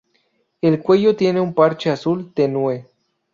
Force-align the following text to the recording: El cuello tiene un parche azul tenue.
El 0.61 0.81
cuello 0.81 1.15
tiene 1.15 1.39
un 1.41 1.53
parche 1.53 1.91
azul 1.91 2.33
tenue. 2.33 2.89